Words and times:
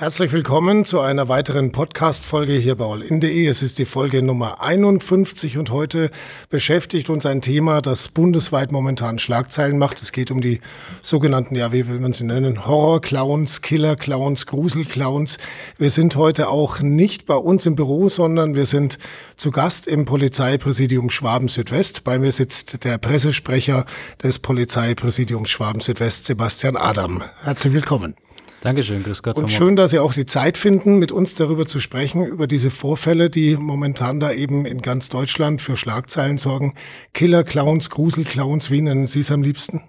Herzlich 0.00 0.32
willkommen 0.32 0.86
zu 0.86 1.00
einer 1.00 1.28
weiteren 1.28 1.72
Podcast-Folge 1.72 2.54
hier 2.54 2.74
bei 2.74 2.86
allin.de. 2.86 3.46
Es 3.46 3.62
ist 3.62 3.78
die 3.78 3.84
Folge 3.84 4.22
Nummer 4.22 4.62
51 4.62 5.58
und 5.58 5.68
heute 5.68 6.10
beschäftigt 6.48 7.10
uns 7.10 7.26
ein 7.26 7.42
Thema, 7.42 7.82
das 7.82 8.08
bundesweit 8.08 8.72
momentan 8.72 9.18
Schlagzeilen 9.18 9.76
macht. 9.76 10.00
Es 10.00 10.12
geht 10.12 10.30
um 10.30 10.40
die 10.40 10.60
sogenannten, 11.02 11.54
ja, 11.54 11.74
wie 11.74 11.86
will 11.86 12.00
man 12.00 12.14
sie 12.14 12.24
nennen, 12.24 12.66
Horror-Clowns, 12.66 13.60
Killer-Clowns, 13.60 14.46
Grusel-Clowns. 14.46 15.36
Wir 15.76 15.90
sind 15.90 16.16
heute 16.16 16.48
auch 16.48 16.80
nicht 16.80 17.26
bei 17.26 17.36
uns 17.36 17.66
im 17.66 17.74
Büro, 17.74 18.08
sondern 18.08 18.54
wir 18.54 18.64
sind 18.64 18.98
zu 19.36 19.50
Gast 19.50 19.86
im 19.86 20.06
Polizeipräsidium 20.06 21.10
Schwaben 21.10 21.48
Südwest. 21.48 22.04
Bei 22.04 22.18
mir 22.18 22.32
sitzt 22.32 22.84
der 22.84 22.96
Pressesprecher 22.96 23.84
des 24.22 24.38
Polizeipräsidiums 24.38 25.50
Schwaben 25.50 25.82
Südwest, 25.82 26.24
Sebastian 26.24 26.78
Adam. 26.78 27.22
Herzlich 27.42 27.74
willkommen. 27.74 28.14
Dankeschön, 28.60 29.02
grüß 29.02 29.22
Gott. 29.22 29.36
Und 29.36 29.50
schön, 29.50 29.74
dass 29.74 29.90
Sie 29.90 29.98
auch 29.98 30.12
die 30.12 30.26
Zeit 30.26 30.58
finden, 30.58 30.98
mit 30.98 31.12
uns 31.12 31.34
darüber 31.34 31.66
zu 31.66 31.80
sprechen, 31.80 32.26
über 32.26 32.46
diese 32.46 32.70
Vorfälle, 32.70 33.30
die 33.30 33.56
momentan 33.56 34.20
da 34.20 34.32
eben 34.32 34.66
in 34.66 34.82
ganz 34.82 35.08
Deutschland 35.08 35.62
für 35.62 35.78
Schlagzeilen 35.78 36.36
sorgen. 36.36 36.74
Killer, 37.14 37.42
Clowns, 37.42 37.88
Grusel-Clowns, 37.88 38.70
wie 38.70 38.82
nennen 38.82 39.06
Sie 39.06 39.20
es 39.20 39.30
am 39.30 39.42
liebsten? 39.42 39.82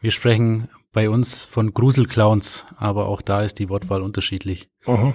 Wir 0.00 0.12
sprechen 0.12 0.70
bei 0.92 1.08
uns 1.08 1.44
von 1.44 1.72
Gruselclowns, 1.72 2.64
aber 2.76 3.06
auch 3.06 3.22
da 3.22 3.42
ist 3.42 3.58
die 3.58 3.68
Wortwahl 3.68 4.02
unterschiedlich. 4.02 4.68
Mhm. 4.86 5.14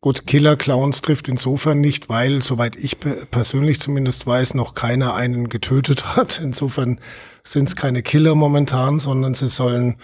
Gut, 0.00 0.26
Killer-Clowns 0.26 1.00
trifft 1.00 1.28
insofern 1.28 1.80
nicht, 1.80 2.10
weil, 2.10 2.42
soweit 2.42 2.76
ich 2.76 2.98
persönlich 3.00 3.80
zumindest 3.80 4.26
weiß, 4.26 4.54
noch 4.54 4.74
keiner 4.74 5.14
einen 5.14 5.48
getötet 5.48 6.16
hat. 6.16 6.40
Insofern 6.42 7.00
sind 7.42 7.68
es 7.68 7.76
keine 7.76 8.02
Killer 8.02 8.34
momentan, 8.34 9.00
sondern 9.00 9.34
sie 9.34 9.48
sollen 9.48 9.96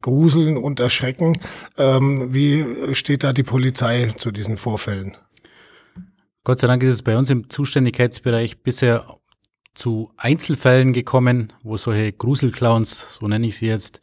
gruseln 0.00 0.56
und 0.56 0.78
erschrecken. 0.78 1.38
Ähm, 1.76 2.32
wie 2.32 2.94
steht 2.94 3.24
da 3.24 3.32
die 3.32 3.42
Polizei 3.42 4.12
zu 4.16 4.30
diesen 4.30 4.56
Vorfällen? 4.56 5.16
Gott 6.44 6.60
sei 6.60 6.66
Dank 6.68 6.82
ist 6.82 6.92
es 6.92 7.02
bei 7.02 7.16
uns 7.16 7.30
im 7.30 7.50
Zuständigkeitsbereich 7.50 8.62
bisher 8.62 9.04
zu 9.74 10.12
Einzelfällen 10.16 10.92
gekommen, 10.92 11.52
wo 11.62 11.76
solche 11.76 12.12
Gruselclowns, 12.12 13.18
so 13.18 13.28
nenne 13.28 13.46
ich 13.46 13.58
sie 13.58 13.66
jetzt, 13.66 14.00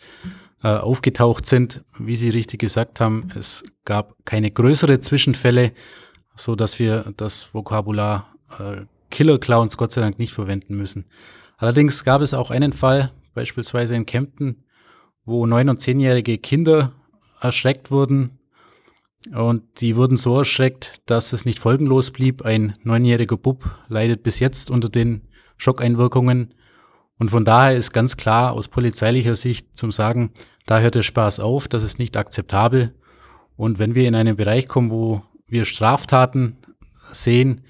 äh, 0.64 0.70
aufgetaucht 0.70 1.46
sind. 1.46 1.84
Wie 2.00 2.16
Sie 2.16 2.30
richtig 2.30 2.60
gesagt 2.60 3.00
haben, 3.00 3.30
es 3.38 3.64
gab 3.84 4.16
keine 4.26 4.52
größere 4.52 5.00
Zwischenfälle, 5.00 5.74
so 6.36 6.56
dass 6.56 6.80
wir 6.80 7.14
das 7.18 7.54
Vokabular 7.54 8.36
äh, 8.60 8.86
Killer 9.10 9.40
Clowns 9.40 9.78
Gott 9.78 9.92
sei 9.92 10.02
Dank 10.02 10.20
nicht 10.20 10.34
verwenden 10.34 10.78
müssen. 10.78 11.06
Allerdings 11.58 12.04
gab 12.04 12.22
es 12.22 12.34
auch 12.34 12.52
einen 12.52 12.74
Fall, 12.74 13.12
beispielsweise 13.34 13.96
in 13.96 14.06
Kempten, 14.06 14.66
wo 15.24 15.46
neun- 15.46 15.70
und 15.70 15.80
zehnjährige 15.80 16.38
Kinder 16.38 16.94
erschreckt 17.42 17.92
wurden. 17.92 18.40
Und 19.34 19.82
die 19.82 19.96
wurden 19.96 20.18
so 20.18 20.38
erschreckt, 20.38 21.02
dass 21.06 21.34
es 21.34 21.46
nicht 21.46 21.60
folgenlos 21.60 22.12
blieb. 22.12 22.44
Ein 22.44 22.76
neunjähriger 22.84 23.38
Bub 23.38 23.66
leidet 23.88 24.22
bis 24.22 24.40
jetzt 24.40 24.70
unter 24.70 24.90
den 24.90 25.28
Schockeinwirkungen. 25.58 26.54
Und 27.18 27.30
von 27.30 27.46
daher 27.46 27.78
ist 27.78 27.94
ganz 27.94 28.18
klar 28.18 28.54
aus 28.54 28.68
polizeilicher 28.68 29.36
Sicht 29.36 29.78
zum 29.78 29.92
Sagen, 29.92 30.32
da 30.66 30.80
hört 30.80 30.96
der 30.96 31.04
Spaß 31.04 31.40
auf, 31.40 31.68
das 31.68 31.84
ist 31.84 32.00
nicht 32.00 32.18
akzeptabel. 32.18 32.96
Und 33.56 33.80
wenn 33.80 33.96
wir 33.96 34.08
in 34.08 34.16
einen 34.16 34.36
Bereich 34.36 34.68
kommen, 34.68 34.92
wo 34.92 35.24
wir 35.48 35.66
Straftaten 35.66 36.58
sehen, 37.12 37.62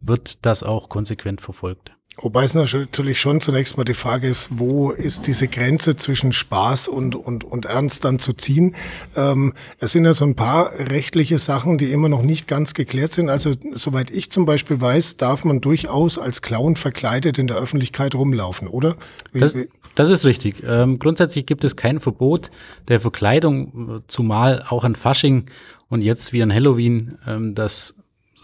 wird 0.00 0.44
das 0.44 0.62
auch 0.62 0.88
konsequent 0.88 1.40
verfolgt. 1.40 1.92
Wobei 2.22 2.44
es 2.44 2.54
natürlich 2.54 3.18
schon 3.18 3.40
zunächst 3.40 3.78
mal 3.78 3.84
die 3.84 3.94
Frage 3.94 4.28
ist, 4.28 4.50
wo 4.58 4.90
ist 4.90 5.26
diese 5.26 5.48
Grenze 5.48 5.96
zwischen 5.96 6.32
Spaß 6.32 6.88
und, 6.88 7.16
und, 7.16 7.44
und 7.44 7.64
Ernst 7.64 8.04
dann 8.04 8.18
zu 8.18 8.34
ziehen? 8.34 8.74
Ähm, 9.16 9.54
es 9.78 9.92
sind 9.92 10.04
ja 10.04 10.12
so 10.12 10.26
ein 10.26 10.36
paar 10.36 10.72
rechtliche 10.78 11.38
Sachen, 11.38 11.78
die 11.78 11.92
immer 11.92 12.10
noch 12.10 12.22
nicht 12.22 12.46
ganz 12.46 12.74
geklärt 12.74 13.12
sind. 13.12 13.30
Also 13.30 13.54
soweit 13.72 14.10
ich 14.10 14.30
zum 14.30 14.44
Beispiel 14.44 14.80
weiß, 14.80 15.16
darf 15.16 15.44
man 15.44 15.62
durchaus 15.62 16.18
als 16.18 16.42
Clown 16.42 16.76
verkleidet 16.76 17.38
in 17.38 17.46
der 17.46 17.56
Öffentlichkeit 17.56 18.14
rumlaufen, 18.14 18.68
oder? 18.68 18.96
Das, 19.32 19.56
das 19.94 20.10
ist 20.10 20.26
richtig. 20.26 20.62
Ähm, 20.66 20.98
grundsätzlich 20.98 21.46
gibt 21.46 21.64
es 21.64 21.76
kein 21.76 22.00
Verbot 22.00 22.50
der 22.88 23.00
Verkleidung, 23.00 24.02
zumal 24.08 24.62
auch 24.68 24.84
an 24.84 24.94
Fasching 24.94 25.46
und 25.88 26.02
jetzt 26.02 26.34
wie 26.34 26.42
an 26.42 26.52
Halloween, 26.52 27.18
ähm, 27.26 27.54
das 27.54 27.94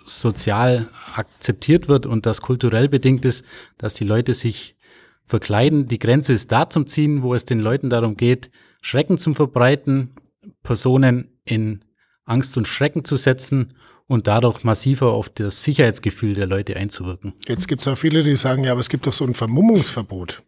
sozial 0.07 0.89
akzeptiert 1.15 1.89
wird 1.89 2.07
und 2.07 2.27
das 2.27 2.41
kulturell 2.41 2.89
bedingt 2.89 3.25
ist, 3.25 3.45
dass 3.79 3.95
die 3.95 4.05
Leute 4.05 4.35
sich 4.35 4.77
verkleiden. 5.25 5.89
Die 5.89 5.99
Grenze 5.99 6.33
ist 6.33 6.53
da 6.53 6.71
zum 6.71 6.87
Ziehen, 6.87 7.23
wo 7.23 7.35
es 7.35 7.45
den 7.45 7.61
Leuten 7.61 7.91
darum 7.91 8.17
geht, 8.17 8.51
Schrecken 8.81 9.19
zu 9.19 9.35
verbreiten, 9.35 10.15
Personen 10.63 11.39
in 11.45 11.85
Angst 12.25 12.57
und 12.57 12.69
Schrecken 12.69 13.05
zu 13.05 13.17
setzen 13.17 13.75
und 14.07 14.27
dadurch 14.27 14.63
massiver 14.63 15.13
auf 15.13 15.29
das 15.29 15.63
Sicherheitsgefühl 15.63 16.35
der 16.35 16.47
Leute 16.47 16.77
einzuwirken. 16.77 17.35
Jetzt 17.47 17.67
gibt 17.67 17.83
es 17.83 17.89
auch 17.89 17.99
viele, 17.99 18.23
die 18.23 18.37
sagen, 18.37 18.65
ja, 18.65 18.73
aber 18.73 18.81
es 18.81 18.89
gibt 18.89 19.07
doch 19.07 19.13
so 19.13 19.25
ein 19.25 19.35
Vermummungsverbot. 19.35 20.43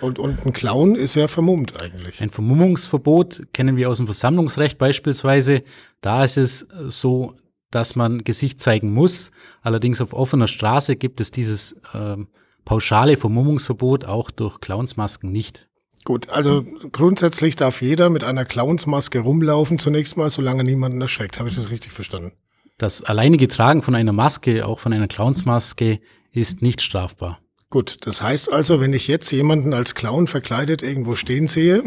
Und, 0.00 0.18
und 0.18 0.46
ein 0.46 0.52
Clown 0.52 0.94
ist 0.94 1.16
ja 1.16 1.26
vermummt 1.28 1.80
eigentlich. 1.82 2.20
Ein 2.22 2.30
Vermummungsverbot 2.30 3.48
kennen 3.52 3.76
wir 3.76 3.90
aus 3.90 3.96
dem 3.96 4.06
Versammlungsrecht 4.06 4.78
beispielsweise. 4.78 5.64
Da 6.00 6.24
ist 6.24 6.36
es 6.36 6.60
so, 6.86 7.34
dass 7.70 7.96
man 7.96 8.24
Gesicht 8.24 8.60
zeigen 8.60 8.92
muss. 8.92 9.30
Allerdings 9.62 10.00
auf 10.00 10.12
offener 10.12 10.48
Straße 10.48 10.96
gibt 10.96 11.20
es 11.20 11.30
dieses 11.30 11.80
ähm, 11.94 12.28
pauschale 12.64 13.16
Vermummungsverbot 13.16 14.04
auch 14.04 14.30
durch 14.30 14.60
Clownsmasken 14.60 15.30
nicht. 15.30 15.68
Gut, 16.04 16.30
also 16.30 16.64
grundsätzlich 16.92 17.56
darf 17.56 17.82
jeder 17.82 18.08
mit 18.08 18.24
einer 18.24 18.44
Clownsmaske 18.44 19.18
rumlaufen, 19.20 19.78
zunächst 19.78 20.16
mal, 20.16 20.30
solange 20.30 20.64
niemanden 20.64 21.00
erschreckt. 21.00 21.38
Habe 21.38 21.48
ich 21.48 21.54
das 21.54 21.70
richtig 21.70 21.92
verstanden? 21.92 22.32
Das 22.78 23.02
alleinige 23.02 23.48
Tragen 23.48 23.82
von 23.82 23.94
einer 23.94 24.12
Maske, 24.12 24.64
auch 24.66 24.78
von 24.78 24.92
einer 24.92 25.08
Clownsmaske, 25.08 26.00
ist 26.32 26.62
nicht 26.62 26.80
strafbar. 26.80 27.40
Gut, 27.70 27.98
das 28.06 28.22
heißt 28.22 28.50
also, 28.50 28.80
wenn 28.80 28.94
ich 28.94 29.08
jetzt 29.08 29.30
jemanden 29.30 29.74
als 29.74 29.94
Clown 29.94 30.26
verkleidet 30.26 30.82
irgendwo 30.82 31.16
stehen 31.16 31.48
sehe, 31.48 31.82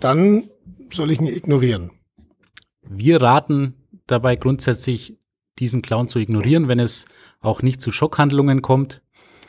dann 0.00 0.48
soll 0.90 1.12
ich 1.12 1.20
ihn 1.20 1.28
ignorieren. 1.28 1.92
Wir 2.88 3.20
raten 3.20 3.74
dabei 4.06 4.36
grundsätzlich 4.36 5.18
diesen 5.58 5.82
Clown 5.82 6.08
zu 6.08 6.18
ignorieren, 6.18 6.68
wenn 6.68 6.78
es 6.78 7.06
auch 7.40 7.62
nicht 7.62 7.80
zu 7.80 7.92
Schockhandlungen 7.92 8.62
kommt. 8.62 9.02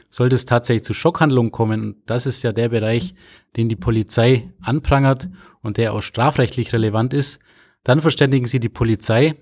Sollte 0.10 0.36
es 0.36 0.46
tatsächlich 0.46 0.86
zu 0.86 0.94
Schockhandlungen 0.94 1.52
kommen, 1.52 2.02
das 2.06 2.26
ist 2.26 2.44
ja 2.44 2.54
der 2.54 2.70
Bereich, 2.70 3.14
den 3.58 3.68
die 3.68 3.76
Polizei 3.76 4.54
anprangert 4.62 5.30
und 5.62 5.78
der 5.78 5.94
auch 5.94 6.02
strafrechtlich 6.02 6.72
relevant 6.72 7.14
ist, 7.14 7.40
dann 7.84 8.02
verständigen 8.02 8.48
Sie 8.48 8.60
die 8.60 8.70
Polizei 8.70 9.36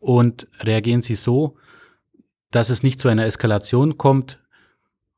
und 0.00 0.48
reagieren 0.60 1.02
Sie 1.02 1.14
so, 1.14 1.56
dass 2.50 2.70
es 2.70 2.82
nicht 2.82 3.00
zu 3.00 3.08
einer 3.08 3.26
Eskalation 3.26 3.96
kommt. 3.96 4.40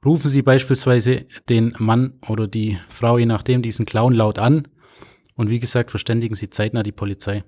Rufen 0.05 0.31
Sie 0.31 0.43
beispielsweise 0.43 1.27
den 1.49 1.75
Mann 1.79 2.19
oder 2.29 2.47
die 2.47 2.79
Frau, 2.89 3.19
je 3.19 3.27
nachdem, 3.27 3.63
diesen 3.63 3.87
Clown 3.87 4.15
laut 4.15 4.39
an 4.39 4.69
und 5.39 5.51
wie 5.51 5.61
gesagt, 5.61 5.93
verständigen 5.93 6.35
Sie 6.35 6.51
zeitnah 6.51 6.83
die 6.83 6.93
Polizei. 6.93 7.45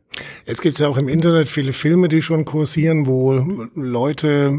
Jetzt 0.47 0.63
gibt 0.63 0.77
es 0.77 0.81
ja 0.81 0.87
auch 0.87 0.97
im 0.97 1.09
Internet 1.09 1.49
viele 1.49 1.73
Filme, 1.73 2.09
die 2.09 2.23
schon 2.23 2.45
kursieren, 2.45 3.07
wo 3.07 3.67
Leute 3.75 4.57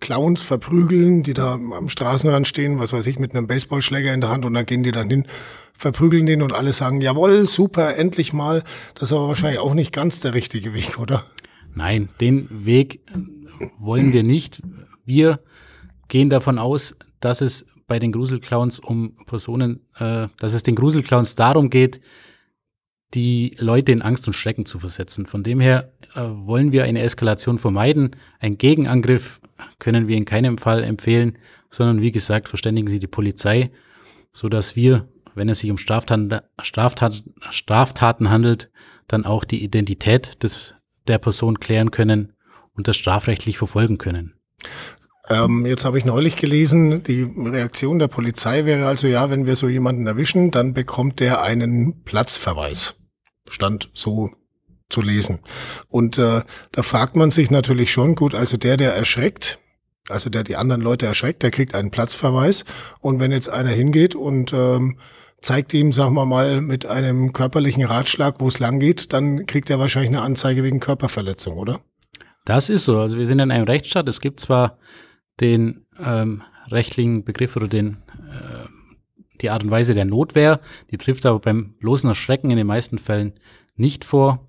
Clowns 0.00 0.40
verprügeln, 0.40 1.22
die 1.22 1.34
da 1.34 1.52
am 1.52 1.90
Straßenrand 1.90 2.48
stehen, 2.48 2.78
was 2.78 2.94
weiß 2.94 3.06
ich, 3.06 3.18
mit 3.18 3.34
einem 3.34 3.46
Baseballschläger 3.46 4.14
in 4.14 4.22
der 4.22 4.30
Hand 4.30 4.46
und 4.46 4.54
dann 4.54 4.64
gehen 4.64 4.82
die 4.82 4.92
dann 4.92 5.10
hin, 5.10 5.26
verprügeln 5.74 6.24
den 6.24 6.40
und 6.40 6.54
alle 6.54 6.72
sagen, 6.72 7.02
jawohl, 7.02 7.46
super, 7.46 7.96
endlich 7.98 8.32
mal. 8.32 8.64
Das 8.94 9.10
ist 9.10 9.12
aber 9.12 9.28
wahrscheinlich 9.28 9.60
auch 9.60 9.74
nicht 9.74 9.92
ganz 9.92 10.20
der 10.20 10.32
richtige 10.32 10.72
Weg, 10.72 10.98
oder? 10.98 11.26
Nein, 11.74 12.08
den 12.18 12.64
Weg 12.64 13.00
wollen 13.78 14.14
wir 14.14 14.22
nicht. 14.22 14.62
Wir 15.04 15.40
gehen 16.08 16.30
davon 16.30 16.58
aus, 16.58 16.96
dass 17.20 17.42
es 17.42 17.66
bei 17.86 17.98
den 17.98 18.12
Gruselclowns 18.12 18.78
um 18.78 19.16
Personen, 19.26 19.80
äh, 19.98 20.28
dass 20.38 20.54
es 20.54 20.62
den 20.62 20.76
Gruselclowns 20.76 21.34
darum 21.34 21.68
geht, 21.68 22.00
die 23.14 23.56
Leute 23.58 23.92
in 23.92 24.02
Angst 24.02 24.26
und 24.26 24.34
Schrecken 24.34 24.66
zu 24.66 24.78
versetzen. 24.78 25.26
Von 25.26 25.42
dem 25.42 25.60
her 25.60 25.92
äh, 26.14 26.20
wollen 26.20 26.72
wir 26.72 26.84
eine 26.84 27.02
Eskalation 27.02 27.58
vermeiden. 27.58 28.16
Ein 28.38 28.56
Gegenangriff 28.56 29.40
können 29.78 30.08
wir 30.08 30.16
in 30.16 30.24
keinem 30.24 30.58
Fall 30.58 30.84
empfehlen, 30.84 31.38
sondern 31.70 32.00
wie 32.00 32.12
gesagt, 32.12 32.48
verständigen 32.48 32.88
Sie 32.88 33.00
die 33.00 33.06
Polizei, 33.06 33.70
so 34.32 34.48
dass 34.48 34.76
wir, 34.76 35.08
wenn 35.34 35.48
es 35.48 35.60
sich 35.60 35.70
um 35.70 35.78
Straftaten, 35.78 36.40
Straftaten, 36.62 37.34
Straftaten 37.50 38.30
handelt, 38.30 38.70
dann 39.08 39.24
auch 39.24 39.44
die 39.44 39.64
Identität 39.64 40.42
des, 40.42 40.76
der 41.08 41.18
Person 41.18 41.58
klären 41.58 41.90
können 41.90 42.32
und 42.74 42.86
das 42.86 42.96
strafrechtlich 42.96 43.58
verfolgen 43.58 43.98
können. 43.98 44.34
Ähm, 45.28 45.66
jetzt 45.66 45.84
habe 45.84 45.98
ich 45.98 46.04
neulich 46.04 46.36
gelesen, 46.36 47.02
die 47.02 47.22
Reaktion 47.22 47.98
der 47.98 48.08
Polizei 48.08 48.64
wäre 48.64 48.86
also, 48.86 49.06
ja, 49.06 49.30
wenn 49.30 49.46
wir 49.46 49.56
so 49.56 49.68
jemanden 49.68 50.06
erwischen, 50.06 50.50
dann 50.50 50.74
bekommt 50.74 51.20
der 51.20 51.42
einen 51.42 52.04
Platzverweis 52.04 52.99
stand 53.50 53.90
so 53.94 54.30
zu 54.88 55.02
lesen. 55.02 55.38
Und 55.88 56.18
äh, 56.18 56.42
da 56.72 56.82
fragt 56.82 57.16
man 57.16 57.30
sich 57.30 57.50
natürlich 57.50 57.92
schon, 57.92 58.14
gut, 58.14 58.34
also 58.34 58.56
der, 58.56 58.76
der 58.76 58.94
erschreckt, 58.94 59.58
also 60.08 60.28
der 60.30 60.42
die 60.42 60.56
anderen 60.56 60.82
Leute 60.82 61.06
erschreckt, 61.06 61.42
der 61.42 61.50
kriegt 61.50 61.74
einen 61.74 61.90
Platzverweis. 61.90 62.64
Und 63.00 63.20
wenn 63.20 63.30
jetzt 63.30 63.48
einer 63.48 63.70
hingeht 63.70 64.14
und 64.14 64.52
ähm, 64.52 64.98
zeigt 65.40 65.72
ihm, 65.72 65.92
sagen 65.92 66.14
wir 66.14 66.26
mal, 66.26 66.60
mit 66.60 66.86
einem 66.86 67.32
körperlichen 67.32 67.84
Ratschlag, 67.84 68.40
wo 68.40 68.48
es 68.48 68.58
lang 68.58 68.80
geht, 68.80 69.12
dann 69.12 69.46
kriegt 69.46 69.70
er 69.70 69.78
wahrscheinlich 69.78 70.10
eine 70.10 70.22
Anzeige 70.22 70.62
wegen 70.64 70.80
Körperverletzung, 70.80 71.56
oder? 71.56 71.80
Das 72.44 72.68
ist 72.68 72.84
so. 72.84 72.98
Also 72.98 73.18
wir 73.18 73.26
sind 73.26 73.38
in 73.38 73.50
einem 73.50 73.64
Rechtsstaat. 73.64 74.08
Es 74.08 74.20
gibt 74.20 74.40
zwar 74.40 74.78
den 75.40 75.86
ähm, 76.02 76.42
rechtlichen 76.68 77.24
Begriff 77.24 77.56
oder 77.56 77.68
den 77.68 77.98
äh, 78.30 78.59
die 79.40 79.50
Art 79.50 79.64
und 79.64 79.70
Weise 79.70 79.94
der 79.94 80.04
Notwehr, 80.04 80.60
die 80.90 80.98
trifft 80.98 81.26
aber 81.26 81.40
beim 81.40 81.74
bloßen 81.74 82.08
Erschrecken 82.08 82.50
in 82.50 82.56
den 82.56 82.66
meisten 82.66 82.98
Fällen 82.98 83.34
nicht 83.76 84.04
vor. 84.04 84.48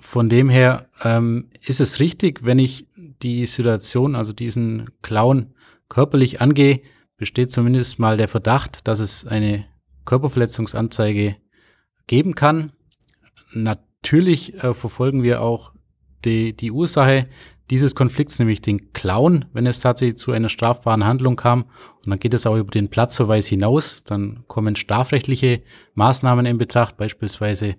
Von 0.00 0.28
dem 0.28 0.48
her 0.48 0.88
ähm, 1.02 1.50
ist 1.60 1.80
es 1.80 2.00
richtig, 2.00 2.44
wenn 2.44 2.58
ich 2.58 2.86
die 3.22 3.46
Situation, 3.46 4.14
also 4.14 4.32
diesen 4.32 4.90
Clown 5.02 5.54
körperlich 5.88 6.40
angehe, 6.40 6.82
besteht 7.16 7.50
zumindest 7.52 7.98
mal 7.98 8.16
der 8.16 8.28
Verdacht, 8.28 8.86
dass 8.86 9.00
es 9.00 9.26
eine 9.26 9.66
Körperverletzungsanzeige 10.04 11.36
geben 12.06 12.34
kann. 12.34 12.72
Natürlich 13.52 14.54
äh, 14.62 14.74
verfolgen 14.74 15.22
wir 15.22 15.42
auch 15.42 15.72
die, 16.24 16.54
die 16.54 16.70
Ursache 16.70 17.28
dieses 17.70 17.94
Konflikts, 17.94 18.38
nämlich 18.38 18.62
den 18.62 18.92
Clown, 18.92 19.44
wenn 19.52 19.66
es 19.66 19.80
tatsächlich 19.80 20.16
zu 20.16 20.32
einer 20.32 20.48
strafbaren 20.48 21.04
Handlung 21.04 21.36
kam. 21.36 21.64
Und 22.04 22.10
dann 22.10 22.18
geht 22.18 22.34
es 22.34 22.46
auch 22.46 22.56
über 22.56 22.70
den 22.70 22.88
Platzverweis 22.88 23.46
hinaus. 23.46 24.04
Dann 24.04 24.44
kommen 24.46 24.76
strafrechtliche 24.76 25.62
Maßnahmen 25.94 26.46
in 26.46 26.58
Betracht, 26.58 26.96
beispielsweise 26.96 27.76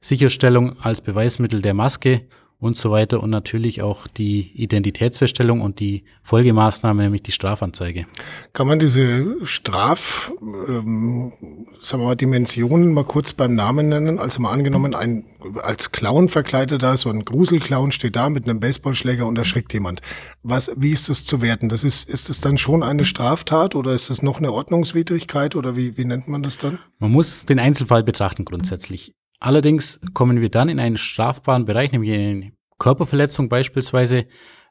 Sicherstellung 0.00 0.76
als 0.80 1.00
Beweismittel 1.00 1.62
der 1.62 1.74
Maske 1.74 2.22
und 2.62 2.76
so 2.76 2.92
weiter 2.92 3.20
und 3.20 3.30
natürlich 3.30 3.82
auch 3.82 4.06
die 4.06 4.52
Identitätsfeststellung 4.54 5.60
und 5.60 5.80
die 5.80 6.04
Folgemaßnahme, 6.22 7.02
nämlich 7.02 7.24
die 7.24 7.32
Strafanzeige. 7.32 8.06
Kann 8.52 8.68
man 8.68 8.78
diese 8.78 9.44
Straf, 9.44 10.32
ähm, 10.40 11.32
sagen 11.80 12.02
wir 12.04 12.06
mal, 12.06 12.14
Dimensionen 12.14 12.94
mal 12.94 13.02
kurz 13.02 13.32
beim 13.32 13.56
Namen 13.56 13.88
nennen? 13.88 14.20
Also 14.20 14.40
mal 14.40 14.52
angenommen, 14.52 14.94
ein 14.94 15.24
als 15.60 15.90
Clown 15.90 16.28
verkleideter, 16.28 16.96
so 16.96 17.10
ein 17.10 17.24
Gruselclown 17.24 17.90
steht 17.90 18.14
da 18.14 18.30
mit 18.30 18.44
einem 18.44 18.60
Baseballschläger 18.60 19.26
und 19.26 19.36
erschreckt 19.36 19.72
jemand. 19.74 20.00
Was, 20.44 20.70
wie 20.76 20.92
ist 20.92 21.08
das 21.08 21.24
zu 21.24 21.42
werten? 21.42 21.68
Das 21.68 21.82
ist, 21.82 22.08
ist 22.08 22.28
das 22.28 22.40
dann 22.40 22.58
schon 22.58 22.84
eine 22.84 23.04
Straftat 23.04 23.74
oder 23.74 23.92
ist 23.92 24.08
das 24.08 24.22
noch 24.22 24.38
eine 24.38 24.52
Ordnungswidrigkeit 24.52 25.56
oder 25.56 25.74
wie, 25.76 25.98
wie 25.98 26.04
nennt 26.04 26.28
man 26.28 26.44
das 26.44 26.58
dann? 26.58 26.78
Man 27.00 27.10
muss 27.10 27.44
den 27.44 27.58
Einzelfall 27.58 28.04
betrachten 28.04 28.44
grundsätzlich. 28.44 29.14
Allerdings 29.42 30.00
kommen 30.14 30.40
wir 30.40 30.50
dann 30.50 30.68
in 30.68 30.78
einen 30.78 30.96
strafbaren 30.96 31.64
Bereich, 31.64 31.90
nämlich 31.90 32.12
eine 32.12 32.52
Körperverletzung 32.78 33.48
beispielsweise, 33.48 34.26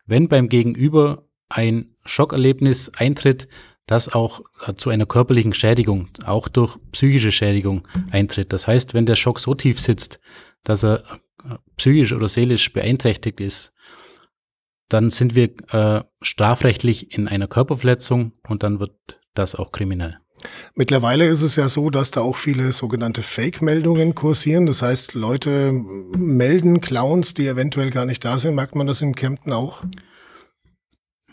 wenn 0.05 0.29
beim 0.29 0.47
Gegenüber 0.47 1.27
ein 1.49 1.93
Schockerlebnis 2.05 2.89
eintritt, 2.95 3.49
das 3.85 4.13
auch 4.13 4.39
äh, 4.65 4.73
zu 4.73 4.89
einer 4.89 5.05
körperlichen 5.05 5.53
Schädigung, 5.53 6.07
auch 6.25 6.47
durch 6.47 6.77
psychische 6.93 7.33
Schädigung 7.33 7.85
eintritt. 8.11 8.53
Das 8.53 8.65
heißt, 8.65 8.93
wenn 8.93 9.05
der 9.05 9.17
Schock 9.17 9.39
so 9.39 9.55
tief 9.55 9.81
sitzt, 9.81 10.21
dass 10.63 10.85
er 10.85 11.03
äh, 11.43 11.55
psychisch 11.75 12.13
oder 12.13 12.29
seelisch 12.29 12.71
beeinträchtigt 12.71 13.41
ist, 13.41 13.73
dann 14.87 15.09
sind 15.09 15.35
wir 15.35 15.49
äh, 15.73 16.01
strafrechtlich 16.21 17.13
in 17.13 17.27
einer 17.27 17.47
Körperverletzung 17.47 18.31
und 18.47 18.63
dann 18.63 18.79
wird 18.79 19.19
das 19.33 19.55
auch 19.55 19.73
kriminell. 19.73 20.19
Mittlerweile 20.75 21.25
ist 21.25 21.41
es 21.41 21.55
ja 21.55 21.69
so, 21.69 21.89
dass 21.89 22.11
da 22.11 22.21
auch 22.21 22.37
viele 22.37 22.71
sogenannte 22.71 23.21
Fake-Meldungen 23.21 24.15
kursieren. 24.15 24.65
Das 24.65 24.81
heißt, 24.81 25.13
Leute 25.13 25.71
melden 25.71 26.81
Clowns, 26.81 27.33
die 27.33 27.47
eventuell 27.47 27.89
gar 27.89 28.05
nicht 28.05 28.23
da 28.25 28.37
sind. 28.37 28.55
Merkt 28.55 28.75
man 28.75 28.87
das 28.87 29.01
in 29.01 29.15
Kempten 29.15 29.53
auch? 29.53 29.83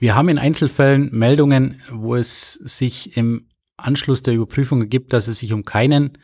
Wir 0.00 0.14
haben 0.14 0.28
in 0.28 0.38
Einzelfällen 0.38 1.10
Meldungen, 1.12 1.81
wo 1.90 2.14
es 2.14 2.52
sich 2.52 3.16
im 3.16 3.49
Anschluss 3.76 4.22
der 4.22 4.34
Überprüfung 4.34 4.81
ergibt, 4.81 5.12
dass 5.12 5.28
es 5.28 5.38
sich 5.38 5.52
um 5.52 5.64
keinen 5.64 6.19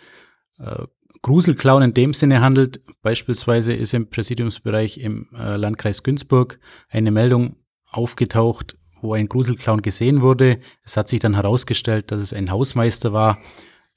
äh, 0.58 0.84
Gruselclown 1.22 1.82
in 1.82 1.94
dem 1.94 2.14
Sinne 2.14 2.40
handelt. 2.40 2.82
Beispielsweise 3.02 3.72
ist 3.72 3.94
im 3.94 4.10
Präsidiumsbereich 4.10 4.98
im 4.98 5.28
äh, 5.34 5.56
Landkreis 5.56 6.02
Günzburg 6.02 6.58
eine 6.88 7.10
Meldung 7.10 7.56
aufgetaucht, 7.90 8.76
wo 9.04 9.14
ein 9.14 9.28
Gruselclown 9.28 9.82
gesehen 9.82 10.22
wurde. 10.22 10.58
Es 10.82 10.96
hat 10.96 11.08
sich 11.08 11.20
dann 11.20 11.34
herausgestellt, 11.34 12.10
dass 12.10 12.20
es 12.20 12.32
ein 12.32 12.50
Hausmeister 12.50 13.12
war, 13.12 13.38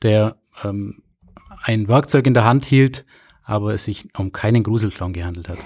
der 0.03 0.35
ähm, 0.63 1.01
ein 1.63 1.87
Werkzeug 1.87 2.27
in 2.27 2.33
der 2.33 2.43
Hand 2.43 2.65
hielt, 2.65 3.05
aber 3.43 3.73
es 3.73 3.85
sich 3.85 4.09
um 4.17 4.33
keinen 4.33 4.63
Gruselclown 4.63 5.13
gehandelt 5.13 5.47
hat. 5.47 5.57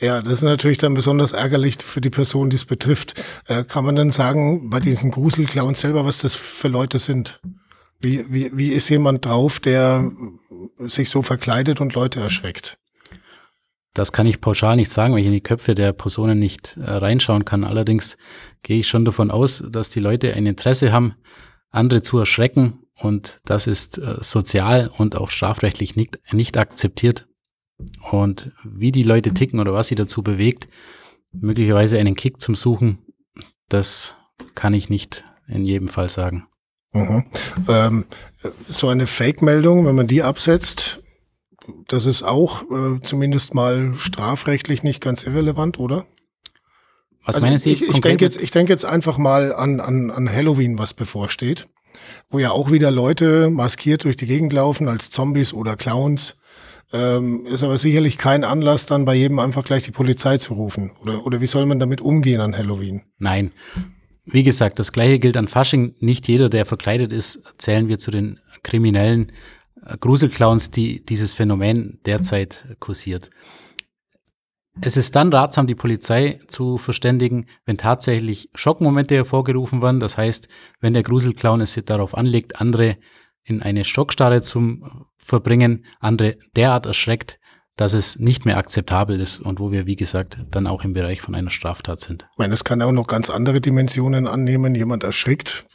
Ja, 0.00 0.22
das 0.22 0.34
ist 0.34 0.42
natürlich 0.42 0.78
dann 0.78 0.94
besonders 0.94 1.32
ärgerlich 1.32 1.76
für 1.84 2.00
die 2.00 2.10
Person, 2.10 2.48
die 2.48 2.56
es 2.56 2.64
betrifft. 2.64 3.14
Äh, 3.46 3.64
kann 3.64 3.84
man 3.84 3.94
dann 3.94 4.10
sagen, 4.10 4.70
bei 4.70 4.80
diesen 4.80 5.10
Gruselclowns 5.10 5.82
selber, 5.82 6.06
was 6.06 6.18
das 6.18 6.34
für 6.34 6.68
Leute 6.68 6.98
sind? 6.98 7.40
Wie, 8.00 8.24
wie, 8.32 8.50
wie 8.54 8.72
ist 8.72 8.88
jemand 8.88 9.26
drauf, 9.26 9.60
der 9.60 10.10
sich 10.78 11.10
so 11.10 11.20
verkleidet 11.22 11.80
und 11.80 11.94
Leute 11.94 12.20
erschreckt? 12.20 12.78
Das 13.94 14.12
kann 14.12 14.26
ich 14.26 14.40
pauschal 14.40 14.76
nicht 14.76 14.90
sagen, 14.90 15.14
weil 15.14 15.20
ich 15.20 15.26
in 15.26 15.32
die 15.32 15.40
Köpfe 15.40 15.74
der 15.74 15.92
Personen 15.92 16.38
nicht 16.38 16.76
äh, 16.76 16.90
reinschauen 16.90 17.44
kann. 17.44 17.64
Allerdings 17.64 18.16
gehe 18.62 18.80
ich 18.80 18.88
schon 18.88 19.04
davon 19.04 19.30
aus, 19.30 19.64
dass 19.70 19.90
die 19.90 20.00
Leute 20.00 20.34
ein 20.34 20.46
Interesse 20.46 20.92
haben, 20.92 21.14
andere 21.70 22.02
zu 22.02 22.18
erschrecken 22.18 22.80
und 22.94 23.40
das 23.44 23.66
ist 23.66 23.98
äh, 23.98 24.16
sozial 24.20 24.90
und 24.96 25.16
auch 25.16 25.30
strafrechtlich 25.30 25.96
nicht, 25.96 26.18
nicht 26.32 26.56
akzeptiert. 26.56 27.28
Und 28.10 28.52
wie 28.64 28.90
die 28.90 29.04
Leute 29.04 29.32
ticken 29.32 29.60
oder 29.60 29.72
was 29.72 29.88
sie 29.88 29.94
dazu 29.94 30.22
bewegt, 30.22 30.68
möglicherweise 31.32 31.98
einen 31.98 32.16
Kick 32.16 32.40
zum 32.40 32.56
Suchen, 32.56 32.98
das 33.68 34.16
kann 34.54 34.74
ich 34.74 34.88
nicht 34.90 35.24
in 35.46 35.64
jedem 35.64 35.88
Fall 35.88 36.08
sagen. 36.08 36.48
Mhm. 36.92 37.24
Ähm, 37.68 38.04
so 38.68 38.88
eine 38.88 39.06
Fake-Meldung, 39.06 39.86
wenn 39.86 39.94
man 39.94 40.08
die 40.08 40.22
absetzt, 40.22 41.02
das 41.88 42.06
ist 42.06 42.22
auch 42.22 42.62
äh, 42.62 43.00
zumindest 43.00 43.54
mal 43.54 43.94
strafrechtlich 43.94 44.82
nicht 44.82 45.00
ganz 45.00 45.24
irrelevant, 45.24 45.78
oder? 45.78 46.06
Was 47.24 47.36
also 47.36 47.46
meinen 47.46 47.58
Sie? 47.58 47.72
Ich, 47.72 47.82
ich 47.82 48.00
denke 48.00 48.24
jetzt, 48.24 48.40
ich 48.40 48.50
denke 48.50 48.72
jetzt 48.72 48.84
einfach 48.84 49.18
mal 49.18 49.52
an, 49.52 49.80
an, 49.80 50.10
an 50.10 50.32
Halloween, 50.32 50.78
was 50.78 50.94
bevorsteht, 50.94 51.68
wo 52.30 52.38
ja 52.38 52.50
auch 52.50 52.70
wieder 52.70 52.90
Leute 52.90 53.50
maskiert 53.50 54.04
durch 54.04 54.16
die 54.16 54.26
Gegend 54.26 54.52
laufen 54.52 54.88
als 54.88 55.10
Zombies 55.10 55.52
oder 55.52 55.76
Clowns. 55.76 56.36
Ähm, 56.90 57.44
ist 57.44 57.62
aber 57.62 57.76
sicherlich 57.76 58.16
kein 58.16 58.44
Anlass, 58.44 58.86
dann 58.86 59.04
bei 59.04 59.14
jedem 59.14 59.40
einfach 59.40 59.62
gleich 59.62 59.84
die 59.84 59.90
Polizei 59.90 60.38
zu 60.38 60.54
rufen. 60.54 60.92
Oder, 61.02 61.26
oder 61.26 61.40
wie 61.40 61.46
soll 61.46 61.66
man 61.66 61.78
damit 61.78 62.00
umgehen 62.00 62.40
an 62.40 62.56
Halloween? 62.56 63.02
Nein. 63.18 63.52
Wie 64.24 64.42
gesagt, 64.42 64.78
das 64.78 64.92
gleiche 64.92 65.18
gilt 65.18 65.36
an 65.36 65.48
Fasching. 65.48 65.94
Nicht 66.00 66.28
jeder, 66.28 66.48
der 66.48 66.64
verkleidet 66.64 67.12
ist, 67.12 67.42
zählen 67.58 67.88
wir 67.88 67.98
zu 67.98 68.10
den 68.10 68.40
Kriminellen. 68.62 69.32
Gruselclowns, 70.00 70.70
die 70.70 71.04
dieses 71.04 71.34
Phänomen 71.34 72.00
derzeit 72.04 72.76
kursiert. 72.78 73.30
Es 74.80 74.96
ist 74.96 75.16
dann 75.16 75.32
ratsam, 75.32 75.66
die 75.66 75.74
Polizei 75.74 76.38
zu 76.46 76.78
verständigen, 76.78 77.46
wenn 77.64 77.78
tatsächlich 77.78 78.48
Schockmomente 78.54 79.16
hervorgerufen 79.16 79.82
werden. 79.82 79.98
Das 79.98 80.16
heißt, 80.16 80.48
wenn 80.80 80.94
der 80.94 81.02
Gruselclown 81.02 81.60
es 81.60 81.74
darauf 81.84 82.16
anlegt, 82.16 82.60
andere 82.60 82.96
in 83.42 83.62
eine 83.62 83.84
Schockstarre 83.84 84.42
zu 84.42 84.78
verbringen, 85.16 85.84
andere 85.98 86.36
derart 86.54 86.86
erschreckt, 86.86 87.40
dass 87.76 87.92
es 87.92 88.18
nicht 88.18 88.44
mehr 88.44 88.58
akzeptabel 88.58 89.20
ist 89.20 89.40
und 89.40 89.60
wo 89.60 89.72
wir, 89.72 89.86
wie 89.86 89.96
gesagt, 89.96 90.38
dann 90.50 90.66
auch 90.66 90.84
im 90.84 90.92
Bereich 90.92 91.20
von 91.20 91.34
einer 91.34 91.50
Straftat 91.50 92.00
sind. 92.00 92.26
Ich 92.32 92.38
meine, 92.38 92.54
es 92.54 92.64
kann 92.64 92.82
auch 92.82 92.92
noch 92.92 93.06
ganz 93.06 93.30
andere 93.30 93.60
Dimensionen 93.60 94.26
annehmen. 94.26 94.74
Jemand 94.74 95.04
erschrickt, 95.04 95.66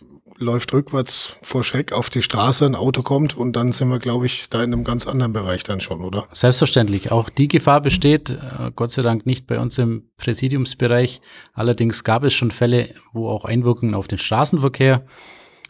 läuft 0.43 0.73
rückwärts 0.73 1.37
vor 1.41 1.63
Schreck 1.63 1.93
auf 1.93 2.09
die 2.09 2.21
Straße, 2.21 2.65
ein 2.65 2.75
Auto 2.75 3.01
kommt 3.01 3.35
und 3.35 3.55
dann 3.55 3.71
sind 3.71 3.89
wir, 3.89 3.99
glaube 3.99 4.25
ich, 4.25 4.49
da 4.49 4.63
in 4.63 4.73
einem 4.73 4.83
ganz 4.83 5.07
anderen 5.07 5.33
Bereich 5.33 5.63
dann 5.63 5.81
schon, 5.81 6.01
oder? 6.01 6.27
Selbstverständlich. 6.31 7.11
Auch 7.11 7.29
die 7.29 7.47
Gefahr 7.47 7.81
besteht, 7.81 8.29
äh, 8.29 8.71
Gott 8.75 8.91
sei 8.91 9.01
Dank 9.01 9.25
nicht 9.25 9.47
bei 9.47 9.59
uns 9.59 9.77
im 9.77 10.09
Präsidiumsbereich. 10.17 11.21
Allerdings 11.53 12.03
gab 12.03 12.23
es 12.23 12.33
schon 12.33 12.51
Fälle, 12.51 12.89
wo 13.13 13.29
auch 13.29 13.45
Einwirkungen 13.45 13.95
auf 13.95 14.07
den 14.07 14.19
Straßenverkehr 14.19 15.05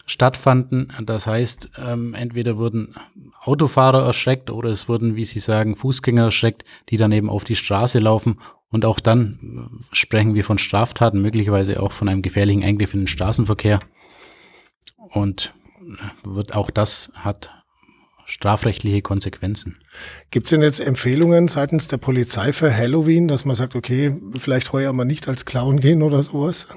stattfanden. 0.06 0.92
Das 1.06 1.28
heißt, 1.28 1.72
ähm, 1.86 2.14
entweder 2.14 2.58
wurden 2.58 2.96
Autofahrer 3.42 4.06
erschreckt 4.06 4.50
oder 4.50 4.70
es 4.70 4.90
wurden, 4.90 5.16
wie 5.16 5.26
Sie 5.26 5.40
sagen, 5.40 5.76
Fußgänger 5.76 6.26
erschreckt, 6.26 6.66
die 6.90 6.98
dann 6.98 7.12
eben 7.12 7.30
auf 7.30 7.44
die 7.44 7.56
Straße 7.56 8.00
laufen. 8.00 8.40
Und 8.70 8.86
auch 8.86 9.00
dann 9.00 9.80
äh, 9.92 9.96
sprechen 9.96 10.34
wir 10.34 10.44
von 10.44 10.58
Straftaten, 10.58 11.22
möglicherweise 11.22 11.82
auch 11.82 11.92
von 11.92 12.10
einem 12.10 12.22
gefährlichen 12.22 12.64
Eingriff 12.64 12.94
in 12.94 13.02
den 13.02 13.08
Straßenverkehr. 13.08 13.80
Und 15.14 15.54
wird 16.24 16.56
auch 16.56 16.72
das 16.72 17.12
hat 17.16 17.52
strafrechtliche 18.26 19.02
Konsequenzen. 19.02 19.78
Gibt 20.32 20.48
es 20.48 20.50
denn 20.52 20.62
jetzt 20.62 20.80
Empfehlungen 20.80 21.48
seitens 21.48 21.88
der 21.88 21.98
Polizei 21.98 22.52
für 22.52 22.76
Halloween, 22.76 23.28
dass 23.28 23.46
man 23.46 23.56
sagt, 23.56 23.76
okay, 23.76 24.16
vielleicht 24.38 24.74
heuer 24.74 24.92
mal 24.94 25.06
nicht 25.06 25.28
als 25.28 25.46
Clown 25.46 25.80
gehen 25.80 26.02
oder 26.02 26.24
sowas? 26.24 26.68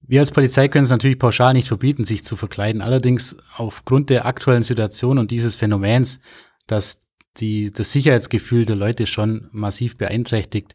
Wir 0.00 0.20
als 0.20 0.30
Polizei 0.30 0.68
können 0.68 0.84
es 0.84 0.90
natürlich 0.90 1.18
pauschal 1.18 1.54
nicht 1.54 1.68
verbieten, 1.68 2.04
sich 2.04 2.24
zu 2.24 2.36
verkleiden. 2.36 2.82
Allerdings 2.82 3.36
aufgrund 3.56 4.10
der 4.10 4.26
aktuellen 4.26 4.62
Situation 4.62 5.18
und 5.18 5.30
dieses 5.30 5.56
Phänomens, 5.56 6.20
dass 6.66 7.08
die, 7.38 7.72
das 7.72 7.92
Sicherheitsgefühl 7.92 8.64
der 8.64 8.76
Leute 8.76 9.06
schon 9.06 9.48
massiv 9.52 9.96
beeinträchtigt, 9.96 10.74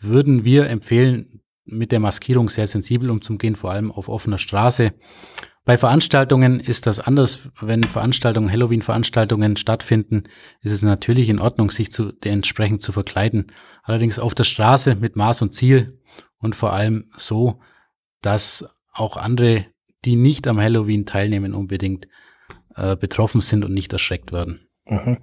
würden 0.00 0.44
wir 0.44 0.68
empfehlen, 0.68 1.42
mit 1.64 1.92
der 1.92 2.00
Maskierung 2.00 2.48
sehr 2.48 2.66
sensibel 2.66 3.08
umzugehen, 3.08 3.54
vor 3.54 3.70
allem 3.70 3.92
auf 3.92 4.08
offener 4.08 4.38
Straße 4.38 4.92
Bei 5.64 5.78
Veranstaltungen 5.78 6.58
ist 6.58 6.86
das 6.86 6.98
anders. 6.98 7.50
Wenn 7.60 7.84
Veranstaltungen, 7.84 8.50
Halloween-Veranstaltungen 8.50 9.56
stattfinden, 9.56 10.24
ist 10.60 10.72
es 10.72 10.82
natürlich 10.82 11.28
in 11.28 11.38
Ordnung, 11.38 11.70
sich 11.70 11.92
zu, 11.92 12.12
entsprechend 12.24 12.82
zu 12.82 12.90
verkleiden. 12.90 13.52
Allerdings 13.84 14.18
auf 14.18 14.34
der 14.34 14.44
Straße 14.44 14.96
mit 14.96 15.14
Maß 15.14 15.42
und 15.42 15.54
Ziel 15.54 16.00
und 16.38 16.56
vor 16.56 16.72
allem 16.72 17.12
so, 17.16 17.60
dass 18.22 18.76
auch 18.92 19.16
andere, 19.16 19.66
die 20.04 20.16
nicht 20.16 20.48
am 20.48 20.60
Halloween 20.60 21.06
teilnehmen, 21.06 21.54
unbedingt 21.54 22.08
äh, 22.74 22.96
betroffen 22.96 23.40
sind 23.40 23.64
und 23.64 23.72
nicht 23.72 23.92
erschreckt 23.92 24.32
werden. 24.32 24.66
Mhm. 24.84 25.18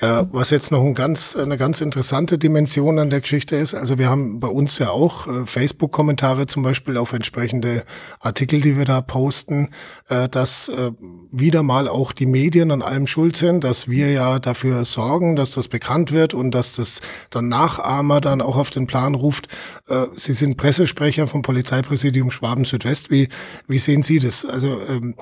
Äh, 0.00 0.24
was 0.32 0.50
jetzt 0.50 0.72
noch 0.72 0.82
ein 0.82 0.92
ganz, 0.92 1.36
eine 1.36 1.56
ganz 1.56 1.80
interessante 1.80 2.36
Dimension 2.36 2.98
an 2.98 3.10
der 3.10 3.20
Geschichte 3.20 3.54
ist, 3.54 3.72
also 3.72 3.96
wir 3.96 4.08
haben 4.08 4.40
bei 4.40 4.48
uns 4.48 4.78
ja 4.78 4.90
auch 4.90 5.28
äh, 5.28 5.46
Facebook-Kommentare 5.46 6.46
zum 6.46 6.64
Beispiel 6.64 6.96
auf 6.96 7.12
entsprechende 7.12 7.84
Artikel, 8.18 8.60
die 8.60 8.76
wir 8.76 8.84
da 8.84 9.00
posten, 9.02 9.70
äh, 10.08 10.28
dass 10.28 10.68
äh, 10.68 10.90
wieder 11.30 11.62
mal 11.62 11.86
auch 11.86 12.10
die 12.10 12.26
Medien 12.26 12.72
an 12.72 12.82
allem 12.82 13.06
schuld 13.06 13.36
sind, 13.36 13.62
dass 13.62 13.86
wir 13.86 14.10
ja 14.10 14.40
dafür 14.40 14.84
sorgen, 14.84 15.36
dass 15.36 15.52
das 15.52 15.68
bekannt 15.68 16.10
wird 16.10 16.34
und 16.34 16.50
dass 16.50 16.74
das 16.74 17.00
dann 17.30 17.48
Nachahmer 17.48 18.20
dann 18.20 18.42
auch 18.42 18.56
auf 18.56 18.70
den 18.70 18.88
Plan 18.88 19.14
ruft. 19.14 19.46
Äh, 19.88 20.06
Sie 20.14 20.32
sind 20.32 20.56
Pressesprecher 20.56 21.28
vom 21.28 21.42
Polizeipräsidium 21.42 22.32
Schwaben 22.32 22.64
Südwest. 22.64 23.12
Wie, 23.12 23.28
wie 23.68 23.78
sehen 23.78 24.02
Sie 24.02 24.18
das? 24.18 24.44
Also 24.44 24.80
ähm, 24.88 25.14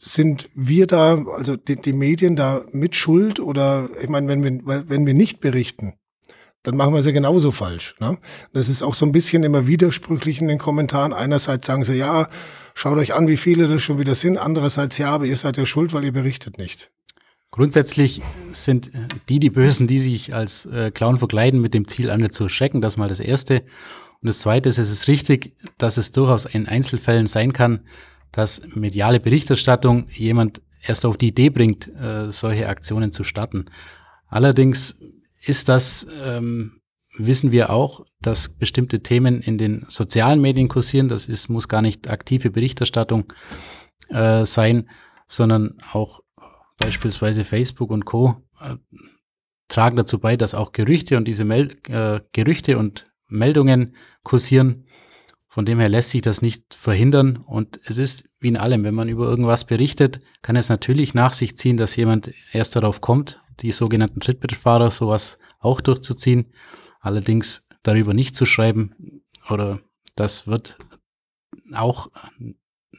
sind 0.00 0.48
wir 0.54 0.86
da, 0.86 1.24
also 1.36 1.56
die, 1.56 1.76
die 1.76 1.92
Medien 1.92 2.36
da 2.36 2.62
mit 2.72 2.94
Schuld 2.96 3.40
oder 3.40 3.88
ich 4.00 4.08
meine, 4.08 4.28
wenn 4.28 4.42
wir, 4.42 4.88
wenn 4.88 5.06
wir 5.06 5.14
nicht 5.14 5.40
berichten, 5.40 5.94
dann 6.62 6.76
machen 6.76 6.92
wir 6.94 7.00
es 7.00 7.06
ja 7.06 7.12
genauso 7.12 7.50
falsch. 7.50 7.96
Ne? 7.98 8.18
Das 8.52 8.68
ist 8.68 8.82
auch 8.82 8.94
so 8.94 9.04
ein 9.04 9.12
bisschen 9.12 9.42
immer 9.42 9.66
widersprüchlich 9.66 10.40
in 10.40 10.48
den 10.48 10.58
Kommentaren. 10.58 11.12
Einerseits 11.12 11.66
sagen 11.66 11.84
sie, 11.84 11.94
ja, 11.94 12.28
schaut 12.74 12.98
euch 12.98 13.14
an, 13.14 13.26
wie 13.28 13.36
viele 13.36 13.66
das 13.68 13.82
schon 13.82 13.98
wieder 13.98 14.14
sind. 14.14 14.38
Andererseits, 14.38 14.98
ja, 14.98 15.10
aber 15.10 15.24
ihr 15.24 15.36
seid 15.36 15.56
ja 15.56 15.66
schuld, 15.66 15.92
weil 15.92 16.04
ihr 16.04 16.12
berichtet 16.12 16.58
nicht. 16.58 16.90
Grundsätzlich 17.50 18.22
sind 18.52 18.90
die 19.28 19.40
die 19.40 19.50
Bösen, 19.50 19.86
die 19.86 19.98
sich 19.98 20.34
als 20.34 20.64
äh, 20.66 20.90
Clown 20.90 21.18
verkleiden, 21.18 21.60
mit 21.60 21.74
dem 21.74 21.86
Ziel, 21.86 22.10
andere 22.10 22.30
zu 22.30 22.44
erschrecken. 22.44 22.80
Das 22.80 22.94
ist 22.94 22.96
mal 22.96 23.08
das 23.08 23.20
Erste. 23.20 23.62
Und 24.22 24.28
das 24.28 24.38
Zweite 24.38 24.68
ist, 24.68 24.78
es 24.78 24.90
ist 24.90 25.08
richtig, 25.08 25.54
dass 25.78 25.96
es 25.96 26.12
durchaus 26.12 26.46
in 26.46 26.66
Einzelfällen 26.66 27.26
sein 27.26 27.52
kann, 27.52 27.80
dass 28.32 28.62
mediale 28.74 29.20
Berichterstattung 29.20 30.08
jemand 30.10 30.62
erst 30.82 31.06
auf 31.06 31.16
die 31.16 31.28
Idee 31.28 31.50
bringt, 31.50 31.88
äh, 31.88 32.32
solche 32.32 32.68
Aktionen 32.68 33.12
zu 33.12 33.24
starten. 33.24 33.66
Allerdings 34.26 34.98
ist 35.44 35.68
das, 35.68 36.06
ähm, 36.24 36.80
wissen 37.18 37.52
wir 37.52 37.70
auch, 37.70 38.04
dass 38.20 38.48
bestimmte 38.48 39.00
Themen 39.00 39.40
in 39.42 39.58
den 39.58 39.84
sozialen 39.88 40.40
Medien 40.40 40.68
kursieren. 40.68 41.08
Das 41.08 41.26
ist, 41.26 41.48
muss 41.48 41.68
gar 41.68 41.82
nicht 41.82 42.08
aktive 42.08 42.50
Berichterstattung 42.50 43.32
äh, 44.08 44.46
sein, 44.46 44.88
sondern 45.26 45.78
auch 45.92 46.20
beispielsweise 46.78 47.44
Facebook 47.44 47.90
und 47.90 48.04
Co. 48.04 48.42
Äh, 48.60 48.76
tragen 49.68 49.96
dazu 49.96 50.18
bei, 50.18 50.36
dass 50.36 50.54
auch 50.54 50.72
Gerüchte 50.72 51.16
und 51.16 51.26
diese 51.26 51.44
Mel 51.44 51.76
äh, 51.88 52.20
Gerüchte 52.32 52.78
und 52.78 53.10
Meldungen 53.28 53.96
kursieren, 54.22 54.86
von 55.52 55.66
dem 55.66 55.80
her 55.80 55.90
lässt 55.90 56.12
sich 56.12 56.22
das 56.22 56.40
nicht 56.40 56.72
verhindern 56.72 57.36
und 57.36 57.78
es 57.84 57.98
ist 57.98 58.30
wie 58.40 58.48
in 58.48 58.56
allem, 58.56 58.84
wenn 58.84 58.94
man 58.94 59.10
über 59.10 59.26
irgendwas 59.26 59.66
berichtet, 59.66 60.22
kann 60.40 60.56
es 60.56 60.70
natürlich 60.70 61.12
nach 61.12 61.34
sich 61.34 61.58
ziehen, 61.58 61.76
dass 61.76 61.94
jemand 61.94 62.32
erst 62.52 62.74
darauf 62.74 63.02
kommt, 63.02 63.38
die 63.60 63.70
sogenannten 63.70 64.20
Trittbrettfahrer 64.20 64.90
sowas 64.90 65.38
auch 65.58 65.82
durchzuziehen. 65.82 66.54
Allerdings 67.00 67.68
darüber 67.82 68.14
nicht 68.14 68.34
zu 68.34 68.46
schreiben 68.46 69.22
oder 69.50 69.80
das 70.16 70.46
wird 70.46 70.78
auch 71.74 72.08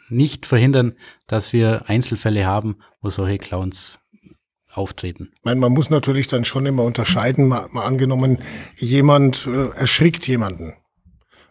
nicht 0.10 0.46
verhindern, 0.46 0.94
dass 1.26 1.54
wir 1.54 1.90
Einzelfälle 1.90 2.46
haben, 2.46 2.76
wo 3.02 3.10
solche 3.10 3.40
Clowns 3.40 4.00
auftreten. 4.72 5.32
Meine, 5.42 5.60
man 5.60 5.72
muss 5.72 5.90
natürlich 5.90 6.28
dann 6.28 6.46
schon 6.46 6.68
immer 6.68 6.84
unterscheiden, 6.84 7.48
mal, 7.48 7.68
mal 7.72 7.86
angenommen, 7.86 8.38
jemand 8.76 9.48
äh, 9.48 9.70
erschrickt 9.70 10.28
jemanden. 10.28 10.76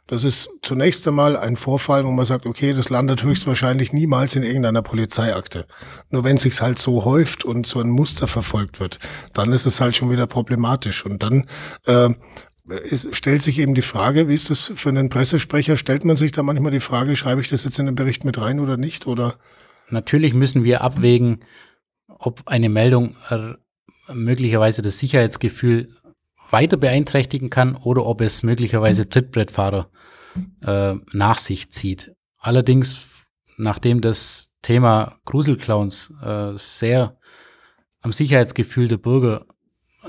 Das 0.06 0.24
ist 0.24 0.50
zunächst 0.62 1.06
einmal 1.06 1.36
ein 1.36 1.56
Vorfall, 1.56 2.04
wo 2.04 2.10
man 2.10 2.24
sagt, 2.24 2.44
okay, 2.44 2.74
das 2.74 2.90
landet 2.90 3.22
höchstwahrscheinlich 3.22 3.92
niemals 3.92 4.34
in 4.36 4.42
irgendeiner 4.42 4.82
Polizeiakte. 4.82 5.66
Nur 6.10 6.24
wenn 6.24 6.38
sich's 6.38 6.60
halt 6.60 6.78
so 6.78 7.04
häuft 7.04 7.44
und 7.44 7.66
so 7.66 7.80
ein 7.80 7.88
Muster 7.88 8.26
verfolgt 8.26 8.80
wird, 8.80 8.98
dann 9.32 9.52
ist 9.52 9.64
es 9.64 9.80
halt 9.80 9.96
schon 9.96 10.10
wieder 10.10 10.26
problematisch. 10.26 11.06
Und 11.06 11.22
dann 11.22 11.46
äh, 11.86 12.10
es 12.90 13.08
stellt 13.12 13.42
sich 13.42 13.58
eben 13.58 13.74
die 13.74 13.82
Frage, 13.82 14.28
wie 14.28 14.34
ist 14.34 14.50
das 14.50 14.72
für 14.74 14.88
einen 14.88 15.08
Pressesprecher? 15.08 15.76
Stellt 15.76 16.04
man 16.04 16.16
sich 16.16 16.32
da 16.32 16.42
manchmal 16.42 16.72
die 16.72 16.80
Frage, 16.80 17.16
schreibe 17.16 17.40
ich 17.40 17.48
das 17.48 17.64
jetzt 17.64 17.78
in 17.78 17.86
den 17.86 17.94
Bericht 17.94 18.24
mit 18.24 18.38
rein 18.38 18.60
oder 18.60 18.76
nicht? 18.76 19.06
Oder? 19.06 19.38
Natürlich 19.88 20.34
müssen 20.34 20.64
wir 20.64 20.82
abwägen, 20.82 21.44
ob 22.06 22.42
eine 22.46 22.68
Meldung 22.68 23.16
äh, 23.30 23.54
möglicherweise 24.12 24.82
das 24.82 24.98
Sicherheitsgefühl 24.98 25.88
weiter 26.52 26.76
beeinträchtigen 26.76 27.50
kann 27.50 27.74
oder 27.74 28.06
ob 28.06 28.20
es 28.20 28.42
möglicherweise 28.42 29.08
Trittbrettfahrer 29.08 29.90
äh, 30.62 30.94
nach 31.12 31.38
sich 31.38 31.72
zieht. 31.72 32.12
Allerdings, 32.38 33.24
nachdem 33.56 34.00
das 34.00 34.52
Thema 34.62 35.18
Gruselclowns 35.24 36.14
äh, 36.22 36.52
sehr 36.56 37.18
am 38.00 38.12
Sicherheitsgefühl 38.12 38.88
der 38.88 38.98
Bürger 38.98 39.46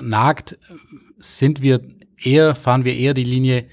nagt, 0.01 0.57
sind 1.17 1.61
wir 1.61 1.81
eher, 2.17 2.55
fahren 2.55 2.85
wir 2.85 2.95
eher 2.95 3.13
die 3.13 3.23
Linie, 3.23 3.67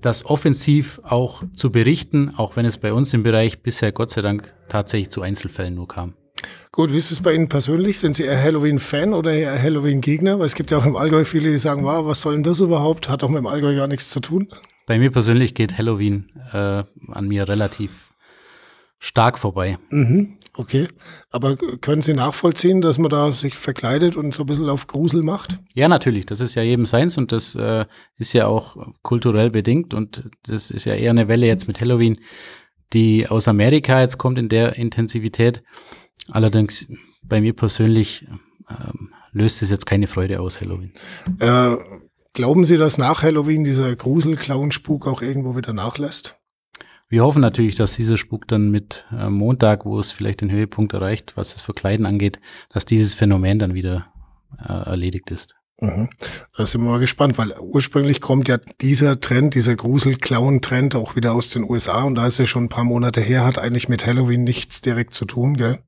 das 0.00 0.24
offensiv 0.24 1.00
auch 1.02 1.42
zu 1.54 1.70
berichten, 1.70 2.34
auch 2.36 2.56
wenn 2.56 2.66
es 2.66 2.78
bei 2.78 2.92
uns 2.92 3.12
im 3.12 3.22
Bereich 3.22 3.62
bisher 3.62 3.92
Gott 3.92 4.10
sei 4.10 4.22
Dank 4.22 4.54
tatsächlich 4.68 5.10
zu 5.10 5.22
Einzelfällen 5.22 5.74
nur 5.74 5.88
kam. 5.88 6.14
Gut, 6.72 6.92
wie 6.92 6.98
ist 6.98 7.10
es 7.10 7.22
bei 7.22 7.34
Ihnen 7.34 7.48
persönlich? 7.48 7.98
Sind 7.98 8.16
Sie 8.16 8.24
eher 8.24 8.42
Halloween-Fan 8.42 9.14
oder 9.14 9.32
eher 9.32 9.60
Halloween-Gegner? 9.60 10.38
Weil 10.38 10.46
es 10.46 10.54
gibt 10.54 10.70
ja 10.70 10.78
auch 10.78 10.86
im 10.86 10.96
Allgäu 10.96 11.24
viele, 11.24 11.50
die 11.50 11.58
sagen, 11.58 11.84
wow, 11.84 12.06
was 12.06 12.20
soll 12.20 12.34
denn 12.34 12.42
das 12.42 12.60
überhaupt? 12.60 13.08
Hat 13.08 13.22
doch 13.22 13.28
mit 13.28 13.38
dem 13.38 13.46
Allgäu 13.46 13.74
gar 13.74 13.86
nichts 13.86 14.10
zu 14.10 14.20
tun. 14.20 14.48
Bei 14.86 14.98
mir 14.98 15.10
persönlich 15.10 15.54
geht 15.54 15.76
Halloween 15.78 16.28
äh, 16.52 16.84
an 17.08 17.28
mir 17.28 17.48
relativ 17.48 18.12
stark 18.98 19.38
vorbei. 19.38 19.78
Mhm, 19.90 20.38
okay. 20.54 20.88
Aber 21.30 21.56
können 21.56 22.02
Sie 22.02 22.14
nachvollziehen, 22.14 22.80
dass 22.80 22.98
man 22.98 23.10
da 23.10 23.32
sich 23.32 23.54
verkleidet 23.54 24.16
und 24.16 24.34
so 24.34 24.44
ein 24.44 24.46
bisschen 24.46 24.68
auf 24.68 24.86
Grusel 24.86 25.22
macht? 25.22 25.58
Ja, 25.74 25.88
natürlich. 25.88 26.26
Das 26.26 26.40
ist 26.40 26.54
ja 26.54 26.62
jedem 26.62 26.86
seins 26.86 27.16
und 27.18 27.32
das 27.32 27.54
äh, 27.54 27.84
ist 28.16 28.32
ja 28.32 28.46
auch 28.46 28.76
kulturell 29.02 29.50
bedingt 29.50 29.92
und 29.94 30.30
das 30.44 30.70
ist 30.70 30.84
ja 30.84 30.94
eher 30.94 31.10
eine 31.10 31.28
Welle 31.28 31.46
jetzt 31.46 31.66
mit 31.68 31.80
Halloween, 31.80 32.20
die 32.92 33.28
aus 33.28 33.48
Amerika 33.48 34.00
jetzt 34.00 34.18
kommt 34.18 34.38
in 34.38 34.48
der 34.48 34.76
Intensivität. 34.76 35.62
Allerdings 36.30 36.86
bei 37.22 37.40
mir 37.40 37.54
persönlich 37.54 38.26
ähm, 38.68 39.10
löst 39.32 39.62
es 39.62 39.70
jetzt 39.70 39.86
keine 39.86 40.06
Freude 40.06 40.40
aus, 40.40 40.60
Halloween. 40.60 40.92
Äh, 41.38 41.76
glauben 42.32 42.64
Sie, 42.64 42.76
dass 42.76 42.98
nach 42.98 43.22
Halloween 43.22 43.64
dieser 43.64 43.94
Grusel-Clown-Spuk 43.94 45.06
auch 45.06 45.22
irgendwo 45.22 45.56
wieder 45.56 45.72
nachlässt? 45.72 46.36
Wir 47.08 47.22
hoffen 47.22 47.40
natürlich, 47.40 47.76
dass 47.76 47.94
dieser 47.94 48.16
Spuk 48.16 48.48
dann 48.48 48.70
mit 48.70 49.06
äh, 49.16 49.30
Montag, 49.30 49.84
wo 49.84 49.98
es 49.98 50.10
vielleicht 50.10 50.40
den 50.40 50.50
Höhepunkt 50.50 50.92
erreicht, 50.92 51.36
was 51.36 51.52
das 51.52 51.62
Verkleiden 51.62 52.04
angeht, 52.04 52.40
dass 52.70 52.84
dieses 52.84 53.14
Phänomen 53.14 53.60
dann 53.60 53.74
wieder 53.74 54.12
äh, 54.58 54.72
erledigt 54.72 55.30
ist. 55.30 55.54
Mhm. 55.80 56.08
Da 56.56 56.66
sind 56.66 56.82
wir 56.82 56.90
mal 56.90 56.98
gespannt, 56.98 57.38
weil 57.38 57.54
ursprünglich 57.60 58.20
kommt 58.20 58.48
ja 58.48 58.58
dieser 58.80 59.20
Trend, 59.20 59.54
dieser 59.54 59.76
Grusel-Clown-Trend 59.76 60.96
auch 60.96 61.14
wieder 61.14 61.34
aus 61.34 61.50
den 61.50 61.64
USA 61.64 62.02
und 62.04 62.16
da 62.16 62.26
ist 62.26 62.38
ja 62.38 62.46
schon 62.46 62.64
ein 62.64 62.68
paar 62.70 62.84
Monate 62.84 63.20
her, 63.20 63.44
hat 63.44 63.58
eigentlich 63.58 63.88
mit 63.88 64.06
Halloween 64.06 64.42
nichts 64.42 64.80
direkt 64.80 65.14
zu 65.14 65.26
tun, 65.26 65.56
gell? 65.56 65.78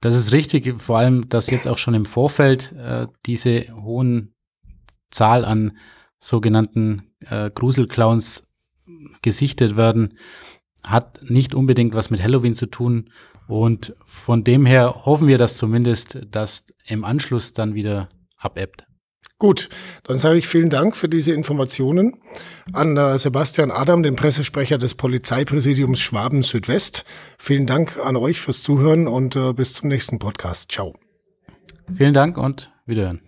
Das 0.00 0.14
ist 0.14 0.32
richtig, 0.32 0.80
vor 0.80 0.98
allem, 0.98 1.28
dass 1.28 1.50
jetzt 1.50 1.66
auch 1.66 1.78
schon 1.78 1.94
im 1.94 2.04
Vorfeld 2.04 2.72
äh, 2.72 3.08
diese 3.26 3.66
hohen 3.82 4.34
Zahl 5.10 5.44
an 5.44 5.76
sogenannten 6.20 7.10
äh, 7.20 7.50
Gruselclowns 7.50 8.52
gesichtet 9.22 9.76
werden, 9.76 10.18
hat 10.84 11.20
nicht 11.22 11.54
unbedingt 11.54 11.94
was 11.94 12.10
mit 12.10 12.22
Halloween 12.22 12.54
zu 12.54 12.66
tun. 12.66 13.10
Und 13.48 13.94
von 14.04 14.44
dem 14.44 14.66
her 14.66 15.04
hoffen 15.04 15.26
wir 15.26 15.38
das 15.38 15.56
zumindest, 15.56 16.18
dass 16.30 16.66
im 16.86 17.04
Anschluss 17.04 17.52
dann 17.52 17.74
wieder 17.74 18.08
abebbt. 18.36 18.87
Gut, 19.38 19.68
dann 20.02 20.18
sage 20.18 20.38
ich 20.38 20.48
vielen 20.48 20.68
Dank 20.68 20.96
für 20.96 21.08
diese 21.08 21.32
Informationen 21.32 22.16
an 22.72 22.96
äh, 22.96 23.18
Sebastian 23.18 23.70
Adam, 23.70 24.02
den 24.02 24.16
Pressesprecher 24.16 24.78
des 24.78 24.94
Polizeipräsidiums 24.94 26.00
Schwaben 26.00 26.42
Südwest. 26.42 27.04
Vielen 27.38 27.66
Dank 27.66 27.98
an 28.04 28.16
euch 28.16 28.40
fürs 28.40 28.62
Zuhören 28.62 29.06
und 29.06 29.36
äh, 29.36 29.52
bis 29.52 29.74
zum 29.74 29.90
nächsten 29.90 30.18
Podcast. 30.18 30.72
Ciao. 30.72 30.94
Vielen 31.94 32.14
Dank 32.14 32.36
und 32.36 32.72
wiederhören. 32.84 33.27